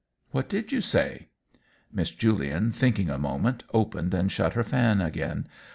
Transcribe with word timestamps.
"What 0.31 0.49
did 0.49 0.71
you 0.71 0.81
say?" 0.81 1.27
Miss 1.93 2.09
Julian, 2.09 2.71
thinking 2.71 3.11
a 3.11 3.19
moment, 3.19 3.65
opened 3.71 4.15
and 4.15 4.31
shut 4.31 4.53
her 4.53 4.63
fan 4.63 4.99
again. 4.99 5.45